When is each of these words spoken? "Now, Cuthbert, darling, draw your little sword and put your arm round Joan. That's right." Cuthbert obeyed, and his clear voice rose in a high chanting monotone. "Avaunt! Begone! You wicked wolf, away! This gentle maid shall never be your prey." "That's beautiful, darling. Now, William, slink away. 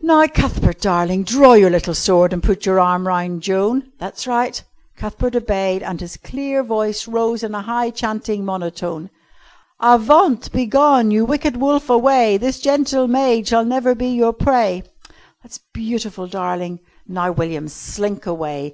"Now, 0.00 0.26
Cuthbert, 0.26 0.80
darling, 0.80 1.24
draw 1.24 1.52
your 1.52 1.68
little 1.68 1.92
sword 1.94 2.32
and 2.32 2.42
put 2.42 2.64
your 2.64 2.80
arm 2.80 3.06
round 3.06 3.42
Joan. 3.42 3.92
That's 3.98 4.26
right." 4.26 4.64
Cuthbert 4.96 5.36
obeyed, 5.36 5.82
and 5.82 6.00
his 6.00 6.16
clear 6.16 6.62
voice 6.62 7.06
rose 7.06 7.42
in 7.42 7.54
a 7.54 7.60
high 7.60 7.90
chanting 7.90 8.46
monotone. 8.46 9.10
"Avaunt! 9.78 10.50
Begone! 10.52 11.10
You 11.10 11.26
wicked 11.26 11.58
wolf, 11.58 11.90
away! 11.90 12.38
This 12.38 12.60
gentle 12.60 13.08
maid 13.08 13.46
shall 13.48 13.66
never 13.66 13.94
be 13.94 14.08
your 14.08 14.32
prey." 14.32 14.84
"That's 15.42 15.60
beautiful, 15.74 16.26
darling. 16.26 16.80
Now, 17.06 17.32
William, 17.32 17.68
slink 17.68 18.24
away. 18.24 18.72